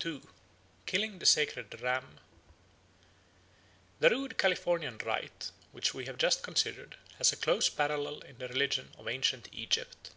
2. 0.00 0.26
Killing 0.86 1.20
the 1.20 1.24
Sacred 1.24 1.80
Ram 1.80 2.18
THE 4.00 4.10
RUDE 4.10 4.36
Californian 4.36 4.98
rite 4.98 5.52
which 5.70 5.94
we 5.94 6.06
have 6.06 6.18
just 6.18 6.42
considered 6.42 6.96
has 7.18 7.30
a 7.32 7.36
close 7.36 7.68
parallel 7.70 8.18
in 8.22 8.38
the 8.38 8.48
religion 8.48 8.90
of 8.98 9.06
ancient 9.06 9.48
Egypt. 9.52 10.10